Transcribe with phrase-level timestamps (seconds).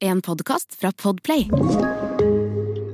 [0.00, 1.48] En podkast fra Podplay.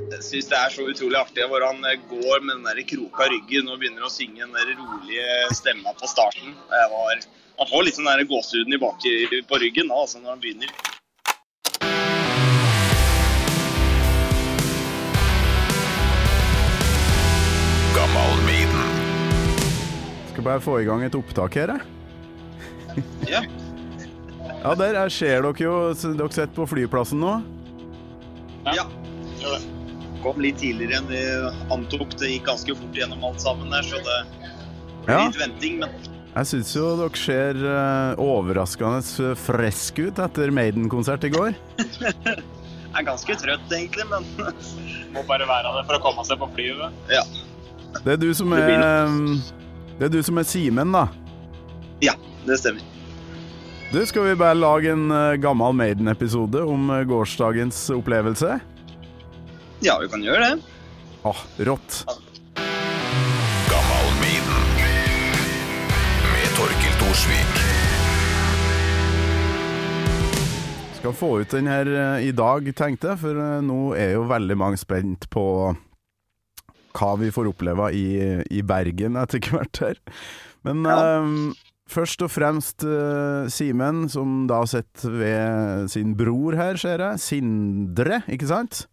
[0.08, 3.27] Jeg syns det er så utrolig artig hvor han eh, går med den der kroka
[3.29, 6.54] ryggen og begynner å synge den der rolige stemma på starten.
[6.56, 7.20] Jeg var,
[7.60, 9.04] han får litt sånn der gåsehuden i bak
[9.50, 10.72] på ryggen da, altså når han begynner.
[20.32, 23.05] Skal bare få i gang et opptak her, jeg.
[23.29, 23.45] Ja.
[24.65, 25.75] Ja, der er, ser dere jo.
[25.95, 27.35] Dere sitter på flyplassen nå.
[28.75, 28.87] ja.
[30.25, 31.21] Kom litt tidligere enn vi
[31.75, 32.15] antok.
[32.16, 34.19] Det gikk ganske fort gjennom alt sammen der, så det
[35.05, 35.27] ble Ja.
[35.27, 35.79] litt venting.
[35.83, 35.91] Men
[36.35, 41.52] Jeg syns jo dere ser eh, overraskende friske ut etter Maiden-konsert i går.
[42.24, 44.24] jeg er ganske trøtt egentlig, men
[45.15, 46.97] Må bare være det for å komme seg på flyet.
[47.13, 47.23] ja.
[48.02, 49.13] Det er du som Det er
[50.01, 51.05] Det er du som er Simen, da.
[52.02, 52.16] Ja,
[52.49, 52.83] det stemmer.
[53.95, 58.57] Du, skal vi bare lage en eh, gammel Maiden-episode om eh, gårsdagens opplevelse?
[59.87, 60.57] Ja, vi kan gjøre det.
[61.23, 62.01] Åh, rått.
[63.71, 64.64] Gammal Maiden
[66.27, 67.60] med Torkil Thorsvik.
[70.98, 74.56] Skal få ut den her eh, i dag, tenkte jeg, for nå er jo veldig
[74.58, 75.44] mange spent på
[76.98, 78.08] hva vi får oppleve i,
[78.58, 80.02] i Bergen etter hvert her.
[80.66, 87.02] Men eh, først og fremst uh, Simen, som da sitter ved sin bror her, ser
[87.04, 87.20] jeg.
[87.22, 88.84] Sindre, ikke sant?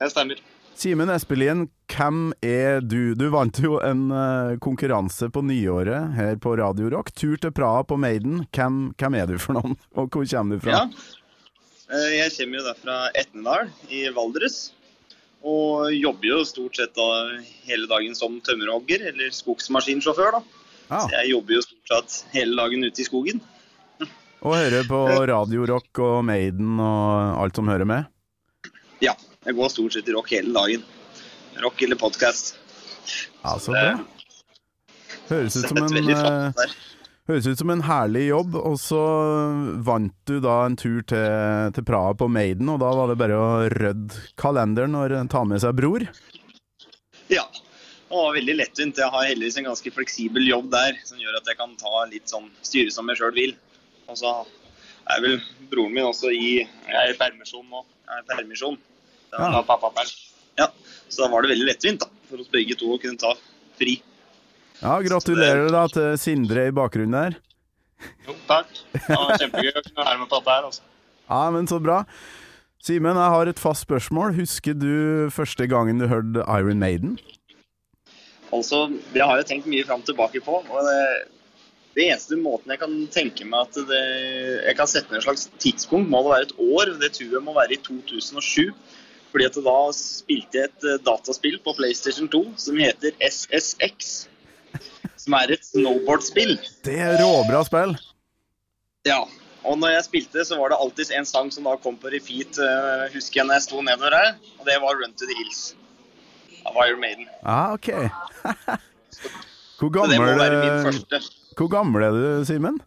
[0.00, 0.40] Det stemmer.
[0.76, 3.14] Simen Espelien, hvem er du?
[3.16, 7.14] Du vant jo en uh, konkurranse på nyåret her på Radio Rock.
[7.16, 8.42] Tur til Praha på Maiden.
[8.52, 10.82] Hvem, hvem er du for noen, og hvor kommer du fra?
[10.82, 11.14] Ja.
[11.88, 14.58] Uh, Jeg kommer jo der fra Etnedal i Valdres.
[15.46, 17.08] Og jobber jo stort sett da
[17.68, 20.40] hele dagen som tømmerhogger eller skogsmaskinsjåfør.
[20.40, 20.62] da.
[20.90, 21.02] Ah.
[21.06, 23.40] Så jeg jobber jo stort sett hele dagen ute i skogen.
[24.42, 28.06] Og hører på radiorock og Maiden og alt som hører med?
[29.00, 29.14] Ja,
[29.46, 30.84] jeg går stort sett i rock hele dagen.
[31.62, 32.56] Rock eller podkast.
[33.42, 33.94] Ja, så bra.
[35.30, 36.66] Høres ut som en, eh,
[37.26, 39.02] høres ut som en herlig jobb, og så
[39.82, 43.38] vant du da en tur til, til Praha på Maiden, og da var det bare
[43.38, 46.06] å rydde kalenderen og ta med seg bror.
[47.32, 47.46] Ja.
[48.10, 48.98] Var veldig lettvint.
[49.00, 52.30] Jeg har heldigvis en ganske fleksibel jobb der, som gjør at jeg kan ta litt
[52.30, 53.56] sånn styre som jeg sjøl vil.
[54.06, 54.32] Og så
[55.10, 55.40] er vel
[55.70, 57.82] broren min også i Jeg er i permisjon nå.
[58.06, 58.78] Jeg er i permisjon.
[59.34, 59.50] Ja.
[60.56, 60.68] Ja.
[61.08, 63.34] Så da var det veldig lettvint da, for oss begge to å kunne ta
[63.78, 63.98] fri.
[64.80, 67.38] Ja, gratulerer da til Sindre i bakgrunnen der.
[68.26, 68.70] Jo, takk.
[68.92, 70.66] Det var kjempegøy å kunne være med på dette her.
[70.68, 70.82] Altså.
[71.26, 72.02] Ja, men så bra.
[72.86, 74.36] Simen, jeg har et fast spørsmål.
[74.36, 77.16] Husker du første gangen du hørte Iron Maiden?
[78.54, 80.60] Altså, Det har jeg tenkt mye fram tilbake på.
[80.62, 81.00] og det,
[81.96, 84.04] det eneste måten jeg kan tenke meg at det,
[84.68, 86.92] jeg kan sette ned et slags tidspunkt, må det være et år.
[87.00, 88.74] Det tror jeg må være i 2007.
[89.32, 94.12] Fordi at da spilte jeg et eh, dataspill på PlayStation 2 som heter SSX.
[95.16, 96.54] Som er et snowboardspill.
[96.86, 97.96] Det er råbra spill.
[99.08, 99.24] Ja,
[99.66, 102.60] og når jeg spilte, så var det alltid en sang som da kom på repeat,
[102.62, 104.32] eh, husker jeg når jeg sto nedover her.
[104.60, 105.74] og det var Run to the Hills
[106.66, 107.26] av Iron Maiden.
[107.42, 107.88] Ah, ok.
[109.78, 111.20] Hvor Så det må gammel, være min eh, første.
[111.56, 112.78] hvor gammel er du, Simen?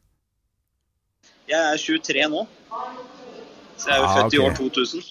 [1.50, 2.44] Jeg er 23 nå,
[3.78, 5.08] så jeg er jo Ah, født i år 2000.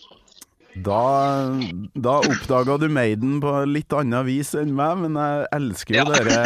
[0.78, 0.98] Da,
[1.98, 6.06] da oppdaga du Maiden på litt annet vis enn meg, men jeg elsker jo Ja.
[6.14, 6.38] dere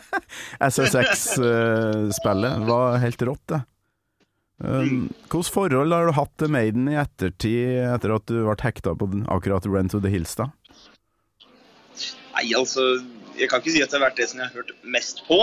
[0.70, 2.58] SSX-spillet.
[2.62, 3.60] Det var helt rått, det.
[4.64, 8.94] Um, Hvilket forhold har du hatt til Maiden i ettertid, etter at du ble hekta
[8.96, 10.48] på akkurat Rent to the Hills, da?
[12.34, 12.84] Nei, altså,
[13.38, 15.38] jeg kan ikke si at det har vært det som jeg har hørt mest på.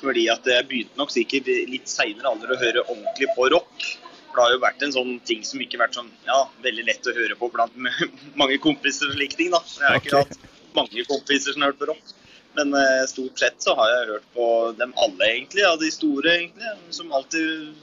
[0.00, 3.88] Fordi at jeg begynte nok sikkert litt seinere alder å høre ordentlig på rock.
[4.26, 6.84] For det har jo vært en sånn ting som ikke har vært sånn, ja, veldig
[6.90, 7.74] lett å høre på blant
[8.40, 9.50] mange kompiser og slike ting.
[9.54, 9.62] da.
[9.80, 10.38] Jeg har ikke hatt
[10.76, 12.14] mange kompiser som har hørt på rock.
[12.56, 14.46] Men eh, stort sett så har jeg hørt på
[14.78, 15.64] dem alle, egentlig.
[15.68, 16.76] Av de store, egentlig.
[16.94, 17.74] Som alltid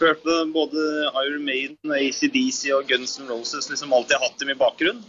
[0.00, 0.84] hørte både
[1.24, 3.70] Iron Maiden, ACDC og Guns N' Roses.
[3.70, 5.02] Liksom alltid hatt dem i bakgrunnen.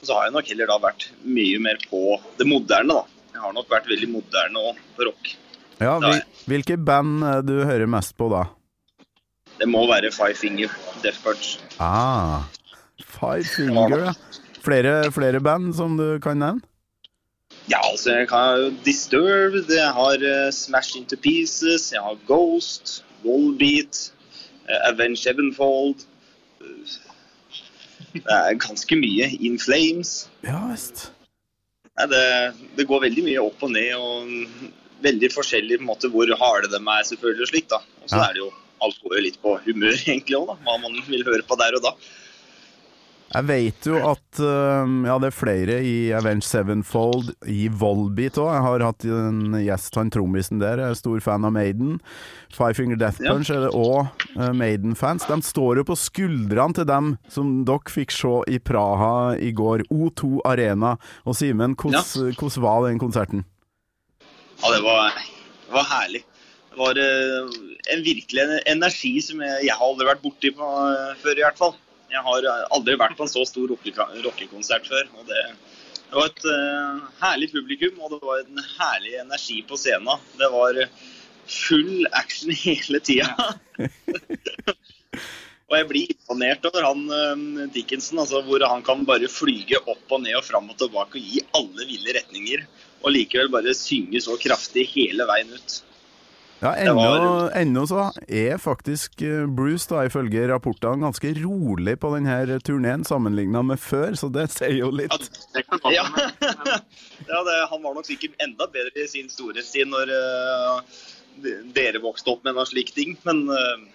[0.00, 3.20] Og så har jeg nok heller da vært mye mer på det moderne, da.
[3.34, 5.34] Jeg har nok vært veldig moderne òg på rock.
[5.80, 5.98] Ja.
[6.48, 8.46] Hvilke band er du hører mest på da?
[9.60, 10.72] Det må være Five Finger,
[11.04, 11.58] Death Punch.
[11.80, 12.48] Ah,
[13.04, 14.14] Five Finger, ja.
[14.64, 16.64] Flere, flere band som du kan nevne?
[17.70, 24.12] Ja, altså jeg har Disturbed, jeg har eh, Smash Into Pieces, jeg har Ghost, Wallbeat,
[24.66, 26.06] uh, Avenge Sevenfold.
[26.60, 26.96] eh,
[28.12, 29.28] Det er ganske mye.
[29.40, 30.28] In Flames.
[30.46, 31.10] Ja visst.
[32.10, 32.24] Det,
[32.78, 34.70] det går veldig mye opp og ned, og
[35.04, 37.42] veldig forskjellig på en måte hvor harde de er, selvfølgelig.
[37.44, 37.80] og slik da.
[38.02, 38.28] Og så Ja.
[38.30, 40.54] er det jo alt går jo litt på humør, egentlig òg.
[40.64, 41.94] Hva man vil høre på der og da.
[43.30, 48.48] Jeg vet jo at um, ja, det er flere i Avenge Sevenfold, i Volbeat òg.
[48.56, 52.00] Jeg har hatt en gjest, han trommisen der, jeg er stor fan av Maiden.
[52.50, 53.30] Five Finger Death Ja.
[53.36, 55.26] Punch er det òg Maiden-fans.
[55.28, 59.84] De står jo på skuldrene til dem som dere fikk se i Praha i går,
[59.90, 60.96] O2 Arena.
[61.24, 62.04] Og Simen, hvordan
[62.36, 62.62] Ja.
[62.62, 63.44] var den konserten?
[64.62, 65.10] Ja, det var,
[65.66, 66.24] det var herlig.
[66.70, 67.50] Det var eh,
[67.94, 71.44] en virkelig en energi som jeg, jeg har aldri vært borti på, eh, før, i
[71.46, 71.74] hvert fall.
[72.10, 75.08] Jeg har eh, aldri vært på en så stor rockekonsert før.
[75.18, 75.42] og det,
[76.10, 80.18] det var et uh, herlig publikum, og det var en herlig energi på scenen.
[80.40, 80.90] Det var eh,
[81.50, 83.34] full action hele tida.
[85.70, 90.16] og jeg blir imponert over han eh, Dickinson, altså, hvor han kan bare flyge opp
[90.16, 92.66] og ned og fram og tilbake og gi alle ville retninger.
[93.00, 95.80] Og likevel bare synge så kraftig hele veien ut.
[96.60, 102.58] Ja, ennå, ennå så er faktisk eh, Bruce, da, ifølge rapportene, ganske rolig på denne
[102.60, 105.30] turneen sammenligna med før, så det sier jo litt.
[105.54, 105.64] Det
[105.94, 106.04] Ja,
[107.30, 110.84] ja det, han var nok sikkert enda bedre i sin storhetstid når de-
[111.74, 113.16] dere vokste opp med noen slik ting.
[113.28, 113.86] Men eh,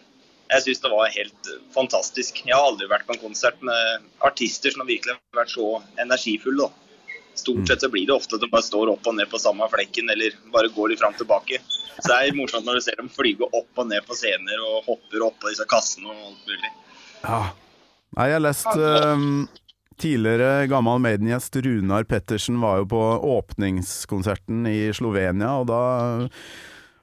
[0.53, 2.41] jeg syns det var helt fantastisk.
[2.45, 5.69] Jeg har aldri vært på en konsert med artister som har virkelig vært så
[6.01, 6.67] energifulle.
[6.67, 7.17] da.
[7.35, 9.67] Stort sett så blir det ofte at de bare står opp og ned på samme
[9.71, 11.59] flekken, eller bare går litt fram og tilbake.
[11.97, 14.87] Så det er morsomt når du ser dem flyge opp og ned på scener og
[14.87, 16.71] hopper opp på disse kassene og alt mulig.
[17.25, 17.41] Ja.
[18.15, 19.29] Nei, jeg leste um,
[19.99, 25.81] Tidligere gammel Maiden-gjest Runar Pettersen var jo på åpningskonserten i Slovenia, og da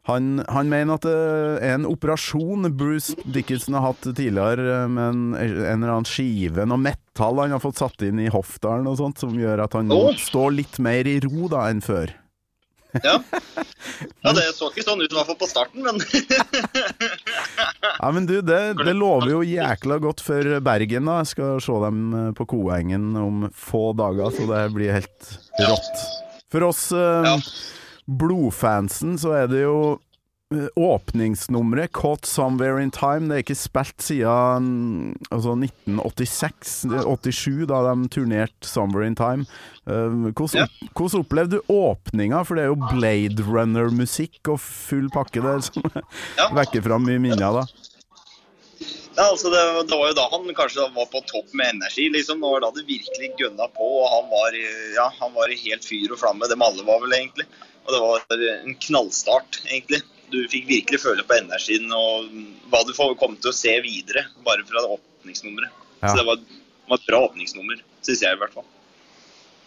[0.08, 1.18] han, han mener at det
[1.62, 6.80] er en operasjon Bruce Dickinson har hatt tidligere med en, en eller annen skive, noe
[6.82, 10.10] metall han har fått satt inn i hoftalen og sånt, som gjør at han Åh.
[10.18, 12.16] står litt mer i ro da enn før.
[12.92, 13.14] Ja.
[14.20, 16.02] ja, det så ikke sånn ut i hvert fall på starten, men
[18.02, 21.20] Ja, men du, det, det lover jo jækla godt for Bergen, da.
[21.22, 25.30] Jeg skal se dem eh, på Koengen om få dager, så det blir helt
[25.62, 26.02] rått.
[26.52, 27.36] For oss eh, Ja.
[28.06, 29.98] Blodfansen så er det jo
[30.54, 33.28] eh, åpningsnummeret 'Caught Somewhere in Time'.
[33.28, 39.16] Det er ikke spilt siden altså 1986, det er 87, da de turnerte 'Somewhere in
[39.16, 39.46] Time'.
[39.86, 42.42] Eh, hvordan, hvordan opplevde du åpninga?
[42.44, 45.82] For det er jo Blade Runner-musikk og full pakke der som
[46.40, 46.50] Ja.
[46.52, 47.64] vekker fram mye minner, da.
[49.12, 49.60] Ja, altså det,
[49.90, 52.06] det var jo da han kanskje var på topp med energi.
[52.08, 52.40] liksom.
[52.40, 53.84] Det var da det virkelig gønna på.
[54.00, 56.48] og Han var, i- ja, han var i helt fyr og flamme.
[56.48, 57.44] Dem alle var vel egentlig.
[57.86, 60.02] Og det var en knallstart, egentlig.
[60.32, 62.28] Du fikk virkelig føle på energien og
[62.72, 65.70] hva du får- kom til å se videre, bare fra det åpningsnummeret.
[66.02, 66.08] Ja.
[66.08, 66.36] Så det var,
[66.88, 68.64] var et bra åpningsnummer, syns jeg i hvert fall.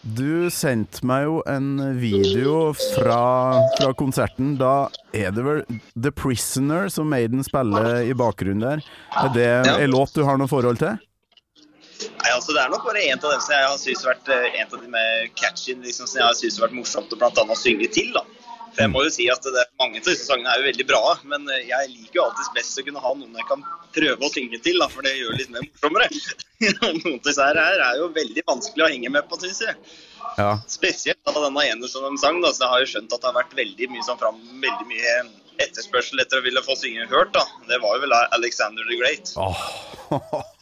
[0.06, 1.69] Du sendte meg jo en
[2.00, 4.51] video fra, fra konserten.
[4.59, 4.88] Da
[5.18, 5.63] er det vel
[5.97, 8.83] The Prisoner som Maiden spiller i bakgrunnen der.
[9.18, 9.77] Er det Ja.
[9.81, 11.00] en låt du har noe forhold til?
[12.25, 14.56] Nei, altså Det er nok bare en av dem som jeg har syntes vært eh,
[14.57, 17.60] en av de mer catchy, liksom, som jeg har syntes vært morsomt å blant annet
[17.62, 18.10] synge til.
[18.16, 18.24] da.
[18.72, 21.01] For jeg må jo si at det, Mange av disse sangene er jo veldig bra,
[21.30, 23.62] men eh, jeg liker jo alltid best å kunne ha noen jeg kan
[23.94, 26.10] prøve å synge til, da, for det gjør det litt mer morsommere.
[26.80, 29.78] Noen av disse her er jo veldig vanskelig å henge med på, syns jeg.
[30.39, 30.50] Ja.
[30.71, 32.42] Spesielt da denne ene som de sang.
[32.42, 34.89] da, så Jeg har jo skjønt at det har vært veldig mye, sånn fram, veldig
[34.89, 35.16] mye
[35.62, 37.38] etterspørsel etter å ville få synge hørt.
[37.38, 37.45] da.
[37.69, 39.38] Det var jo vel Alexander the Great.
[39.38, 40.42] Åh.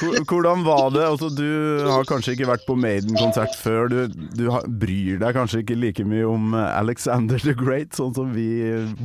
[0.00, 1.04] Hvor- Hvordan var det?
[1.06, 1.46] Altså, du
[1.88, 3.88] har kanskje ikke vært på Maiden-konsert før.
[3.88, 4.44] Du, du
[4.82, 8.48] bryr deg kanskje ikke like mye om Alexander the Great, sånn som vi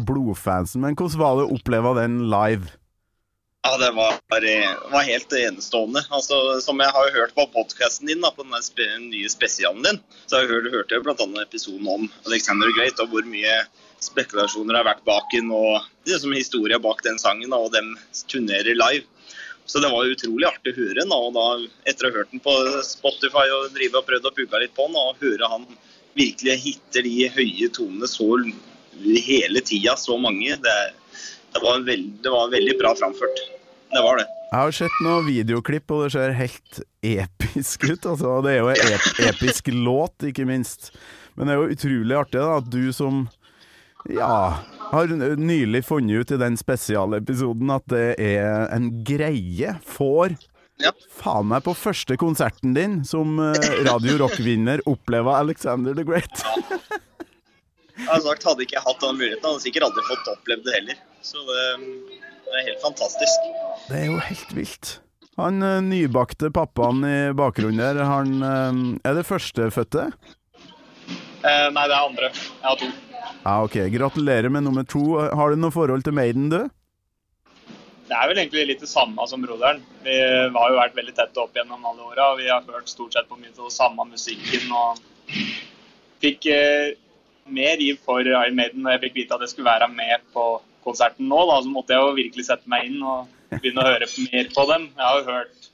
[0.08, 0.82] blodfansen.
[0.84, 2.74] Men hvordan var det å oppleve den live?
[3.62, 4.16] Ja, det var,
[4.90, 6.02] var helt enestående.
[6.10, 10.00] Altså, som jeg har hørt på podkasten din, da, på den spe, nye spesialen din,
[10.26, 11.28] så jeg hørt, hørte jeg bl.a.
[11.44, 13.60] episoden om Alexander the Great, og hvor mye
[14.02, 17.94] spekulasjoner har vært bak den, og det som historie bak den sangen, og dem
[18.34, 19.06] turnerer live.
[19.72, 21.46] Så det var utrolig artig å høre den, og da,
[21.88, 24.88] etter å ha hørt den på Spotify og drive og prøvd å pugge litt på
[24.90, 25.64] den, og høre han
[26.20, 28.28] virkelig hitter de høye tonene så
[29.00, 30.58] hele tida, så mange.
[30.60, 30.76] Det,
[31.56, 33.40] det, var veld, det var veldig bra framført.
[33.96, 34.28] Det var det.
[34.52, 38.12] Jeg har sett noen videoklipp, og det ser helt episk ut.
[38.12, 38.36] Altså.
[38.44, 40.92] Det er jo en ep episk låt, ikke minst.
[41.40, 43.24] Men det er jo utrolig artig da, at du som
[44.12, 44.36] ja,
[44.92, 50.36] har nylig funnet ut i den spesialepisoden at det er en greie, får
[50.82, 50.92] Ja.
[51.14, 53.54] faen meg på første konserten din som eh,
[53.86, 56.42] Radio Rock-vinner opplever Alexander the Great.
[58.02, 60.64] Jeg har sagt, Hadde ikke jeg hatt den muligheten, hadde jeg sikkert aldri fått opplevd
[60.66, 61.02] det heller.
[61.22, 61.66] Så det,
[62.48, 63.44] det er helt fantastisk.
[63.92, 64.94] Det er jo helt vilt.
[65.38, 68.82] Han eh, nybakte pappaen i bakgrunnen der, han eh,
[69.12, 70.08] er det førstefødte?
[71.46, 72.32] Eh, nei, det er andre.
[72.34, 72.90] Jeg har to.
[73.44, 73.74] Ja, ok.
[73.94, 75.18] Gratulerer med nummer to.
[75.18, 76.62] Har du noe forhold til Maiden, du?
[78.12, 79.80] Det er vel egentlig litt det samme som broderen.
[80.04, 82.34] Vi har jo vært veldig tette opp gjennom alle åra.
[82.38, 85.00] Vi har hørt stort sett på mye av den samme musikken og
[86.22, 86.92] fikk eh,
[87.50, 90.46] mer giv for Iron Maiden da jeg fikk vite at jeg skulle være med på
[90.86, 91.40] konserten nå.
[91.50, 94.68] Da, så måtte jeg jo virkelig sette meg inn og begynne å høre mer på
[94.74, 94.90] dem.
[94.92, 95.72] Jeg har jo hørt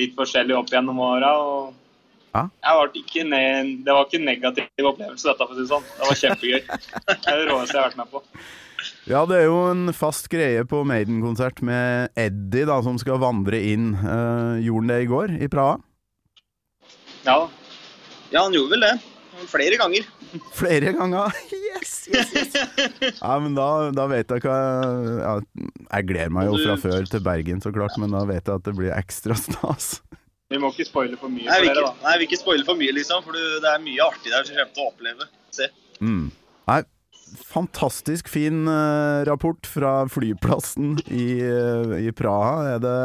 [0.00, 1.34] litt forskjellig opp gjennom åra.
[1.36, 1.76] og
[2.38, 2.44] Ja.
[2.68, 3.42] jeg ble ikke ne
[3.84, 5.90] det var ikke en negativ opplevelse, dette, for å si det sånn.
[5.98, 6.62] Det var kjempegøy.
[7.08, 8.22] Det er det råeste jeg har vært med på.
[9.10, 13.58] Ja, det er jo en fast greie på Maiden-konsert med Eddie, da, som skal vandre
[13.72, 13.90] inn.
[13.98, 15.78] Eh, gjorde han det i går, i Praha?
[17.26, 17.48] Ja,
[18.30, 18.94] Ja, han gjorde vel det.
[19.48, 20.06] Flere ganger.
[20.54, 21.34] Flere ganger.
[21.78, 23.18] Yes, yes, yes.
[23.20, 24.54] Ja, men da, da vet jeg hva
[25.20, 25.34] ja,
[25.92, 28.64] Jeg gleder meg jo fra før til Bergen, så klart, men da vet jeg at
[28.66, 30.00] det blir ekstra stas.
[30.48, 31.94] Vi må ikke spoile for mye Nei, for dere, da.
[32.06, 33.24] nei, vi vil ikke spoile for mye, liksom.
[33.26, 35.26] For det er mye artig der som kommer til å oppleve.
[35.52, 35.66] Se.
[36.00, 36.22] Mm.
[36.70, 36.78] Nei,
[37.50, 42.54] fantastisk fin eh, rapport fra flyplassen i, eh, i Praha.
[42.78, 42.96] Er det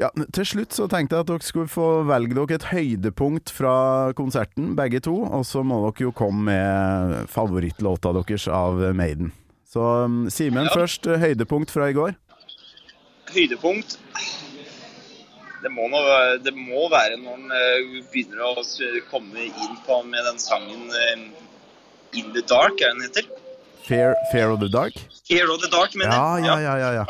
[0.00, 3.76] ja, til slutt så tenkte jeg at dere skulle få velge dere et høydepunkt fra
[4.16, 5.14] konserten, begge to.
[5.28, 9.32] Og så må dere jo komme med favorittlåta deres av Maiden.
[9.68, 10.72] Så um, Simen Ja.
[10.72, 12.16] først, eh, høydepunkt fra i går.
[13.36, 13.98] Høydepunkt
[15.66, 15.98] det må, nå,
[16.46, 18.52] det må være når han eh, begynner å
[19.10, 21.24] komme inn på med den sangen eh,
[22.16, 23.26] In the Dark, er den heter?
[23.82, 24.94] Fair, Fair of the Dark?
[25.26, 26.46] Fair of the Dark, mener jeg.
[26.46, 26.76] ja, ja.
[26.78, 27.04] ja, ja.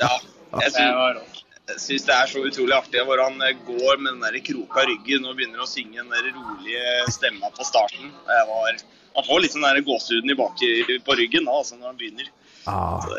[0.00, 0.14] Ja,
[0.64, 4.14] jeg synes, syns, jeg syns det er så utrolig artig hvor han eh, går med
[4.14, 8.14] den der kroka ryggen og begynner å synge den der rolige stemma på starten.
[8.32, 8.80] Jeg var,
[9.18, 10.64] han får litt sånn der gåsehuden i bak
[11.04, 12.32] på ryggen da, altså når han begynner.
[12.64, 13.12] Ah, Så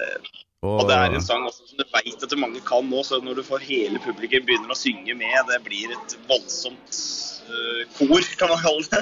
[0.62, 3.18] og, Og det er en sang også som du veit at mange kan nå, så
[3.26, 7.00] når du får hele publikum begynner å synge med, det blir et voldsomt
[7.50, 9.02] uh, kor, kan man kalle det.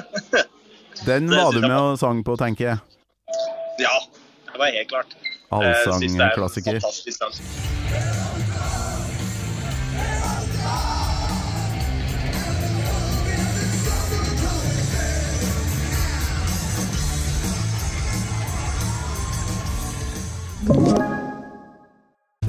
[1.10, 2.78] den var du med og sang på, tenker jeg.
[3.84, 3.96] ja,
[4.52, 5.12] det var helt klart.
[5.50, 6.24] Jeg synes det
[21.04, 21.19] er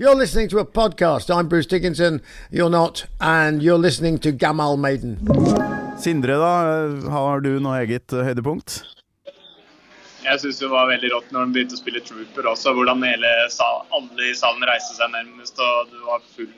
[0.00, 1.28] You're listening to a podcast.
[1.28, 2.22] I'm Bruce Dickinson.
[2.50, 3.04] You're not.
[3.20, 5.18] And you're listening to Gamal Maiden.
[6.00, 7.10] Sindre, da.
[7.12, 8.78] Har du noe eget eh, høydepunkt?
[10.24, 12.72] Jeg syns det var veldig rått når de begynte å spille Trooper også.
[12.78, 16.48] Hvordan hele alle i salen reiste seg nærmest, og det var full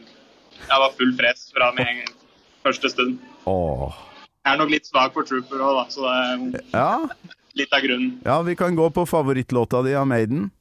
[0.62, 2.16] Jeg var full fres fra med en gang
[2.62, 3.18] første stund.
[3.50, 4.00] Åh.
[4.46, 7.82] Jeg er nok litt svak for Trooper òg, da, så det er Ja, litt av
[7.82, 8.20] grunnen.
[8.22, 10.52] ja, vi kan gå på favorittlåta di av Maiden.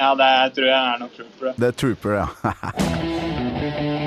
[0.00, 1.46] Ja, det er- tror jeg er nok Trooper.
[1.46, 1.54] det.
[1.58, 2.26] Det er Trooper, ja.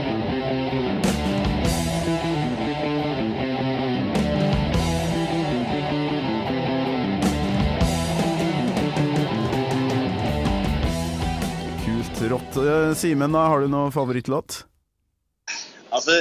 [11.86, 12.56] Kult rått.
[12.58, 14.64] Eh, Simen, har du noe favorittlåt?
[15.94, 16.12] Altså,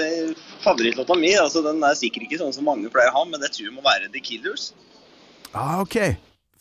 [0.62, 3.52] Favorittlåta mi altså, den er sikkert ikke sånn som mange pleier å ha, men det
[3.54, 4.72] tror jeg må være The Killers.
[5.56, 5.96] Ah, ok.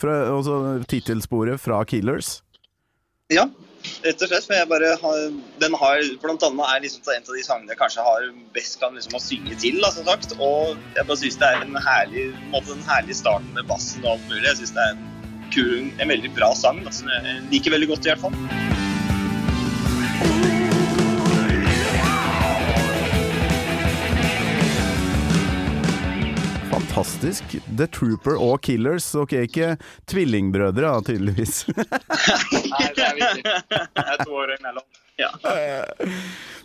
[0.02, 0.56] Fra, altså
[0.90, 2.40] tittelsporet fra Killers.
[3.32, 3.46] Ja,
[4.04, 4.48] rett og slett.
[4.48, 5.22] For jeg bare har,
[5.62, 8.98] den har blant annet er liksom en av de sangene jeg kanskje har best kan
[8.98, 10.36] liksom å synge til, da, som sagt.
[10.40, 14.18] Og jeg bare syns det er en herlig måte, en herlig start med bassen og
[14.18, 14.44] alt mulig.
[14.50, 15.08] Jeg syns det er en,
[15.52, 18.71] kul, en veldig bra sang, da, som jeg liker veldig godt i hvert fall.
[27.02, 27.44] Fantastisk.
[27.78, 29.08] The Trooper og Killers.
[29.16, 29.76] Er ikke
[30.10, 31.64] tvillingbrødre, da, tydeligvis.
[31.72, 33.44] Nei, det er viktig.
[33.72, 34.86] Det er to år imellom.
[35.18, 35.32] Ja.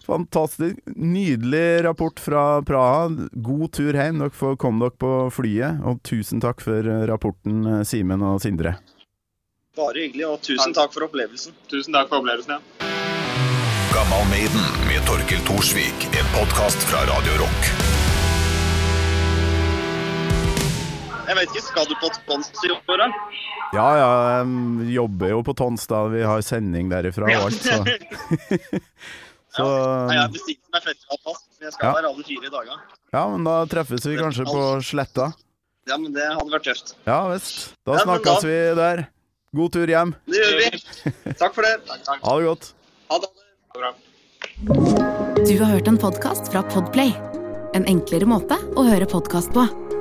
[0.07, 0.77] Fantastisk.
[0.97, 3.09] Nydelig rapport fra Praha.
[3.33, 4.21] God tur hjem.
[4.21, 5.81] Dere får komme dere på flyet.
[5.89, 8.77] Og tusen takk for rapporten, Simen og Sindre.
[9.77, 11.57] Bare hyggelig, og tusen takk for opplevelsen.
[11.73, 12.59] Tusen takk for opplevelsen.
[12.61, 12.93] ja.
[13.97, 16.09] Gammal Maiden med Torkel Thorsvik.
[16.13, 17.76] En podkast fra Radio Rock.
[21.27, 23.09] Jeg vet ikke, skal du på Tons i år, da?
[23.75, 26.13] Ja ja, jeg jobber jo på Tonstad.
[26.13, 27.81] Vi har sending derifra og alt, så
[29.57, 31.43] Så ja, jeg har bestilt meg festivalpass.
[31.57, 31.93] men Jeg skal Ja.
[31.97, 32.81] være alle fire dager.
[33.17, 35.31] Ja, men da treffes vi kanskje på Sletta.
[35.89, 36.95] Ja, men det hadde vært tøft.
[37.07, 37.73] Ja visst.
[37.87, 39.07] Da Ja, snakkes da- vi der.
[39.57, 40.15] God tur hjem.
[40.29, 40.69] Det gjør vi.
[41.41, 41.75] Takk for det.
[42.23, 42.73] Ha det godt.
[43.11, 43.31] Ha det.
[43.77, 43.95] Bra.
[45.47, 47.15] Du har hørt en podkast fra Podplay.
[47.75, 49.65] En enklere måte å høre podkast på.